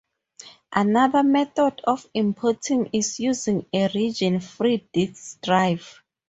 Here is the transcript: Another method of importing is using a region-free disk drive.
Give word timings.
Another 0.73 1.21
method 1.21 1.81
of 1.83 2.07
importing 2.15 2.89
is 2.91 3.19
using 3.19 3.67
a 3.71 3.87
region-free 3.93 4.89
disk 4.91 5.39
drive. 5.43 6.01